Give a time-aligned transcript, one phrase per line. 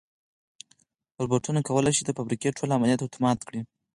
[1.21, 3.61] روبوټونه کولی شي د فابریکې ټول عملیات اتومات کړي.